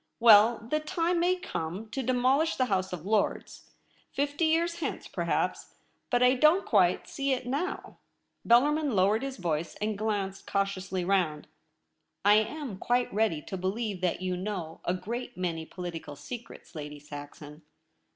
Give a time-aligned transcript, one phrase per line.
[0.19, 3.05] Well, the time may come to^fdemolish the House IN THE LOBBY.
[3.05, 3.69] of Lords—
[4.15, 5.75] fifty years hence, perhaps,
[6.09, 7.99] but I don't quite see it now.'
[8.43, 11.47] Bellarmin lowered his voice, and glanced cautiously round.'
[12.25, 16.99] I am quite ready to believe that you know a great many political secrets, Lady
[16.99, 17.61] Saxon.